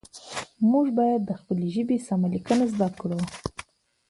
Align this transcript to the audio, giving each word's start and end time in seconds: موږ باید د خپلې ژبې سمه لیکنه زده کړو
موږ 0.71 0.85
باید 0.99 1.21
د 1.25 1.31
خپلې 1.39 1.67
ژبې 1.75 1.97
سمه 2.07 2.27
لیکنه 2.33 2.65
زده 2.73 2.89
کړو 2.99 3.19